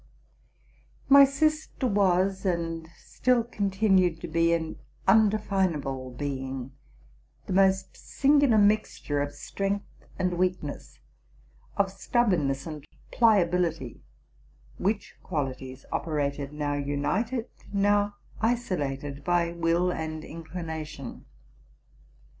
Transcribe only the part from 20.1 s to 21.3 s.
inclination.